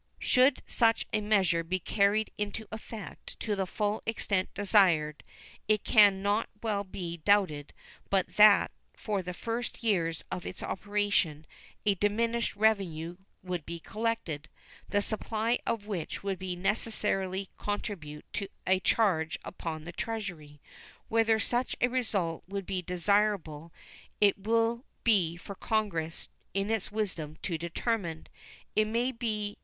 Should 0.17 0.63
such 0.65 1.05
a 1.13 1.21
measure 1.21 1.63
be 1.63 1.77
carried 1.77 2.31
into 2.35 2.67
effect 2.71 3.39
to 3.41 3.55
the 3.55 3.67
full 3.67 4.01
extent 4.07 4.51
desired, 4.55 5.23
it 5.67 5.83
can 5.83 6.23
not 6.23 6.49
well 6.63 6.83
be 6.83 7.17
doubted 7.17 7.71
but 8.09 8.29
that 8.37 8.71
for 8.95 9.21
the 9.21 9.35
first 9.35 9.83
years 9.83 10.23
of 10.31 10.43
its 10.43 10.63
operation 10.63 11.45
a 11.85 11.93
diminished 11.93 12.55
revenue 12.55 13.17
would 13.43 13.63
be 13.63 13.79
collected, 13.79 14.49
the 14.89 15.03
supply 15.03 15.59
of 15.67 15.85
which 15.85 16.23
would 16.23 16.41
necessarily 16.41 17.51
constitute 17.55 18.25
a 18.65 18.79
charge 18.79 19.37
upon 19.45 19.83
the 19.83 19.91
Treasury. 19.91 20.59
Whether 21.09 21.37
such 21.37 21.75
a 21.79 21.87
result 21.89 22.43
would 22.47 22.65
be 22.65 22.81
desirable 22.81 23.71
it 24.19 24.35
will 24.39 24.83
be 25.03 25.37
for 25.37 25.53
Congress 25.53 26.27
in 26.55 26.71
its 26.71 26.91
wisdom 26.91 27.37
to 27.43 27.55
determine. 27.59 28.25